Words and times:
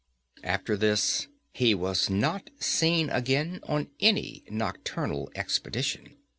After 0.43 0.75
this 0.75 1.27
he 1.53 1.75
was 1.75 2.09
not 2.09 2.49
seen 2.59 3.11
again 3.11 3.59
on 3.67 3.91
any 3.99 4.43
nocturnal 4.49 5.29
expedition. 5.35 6.15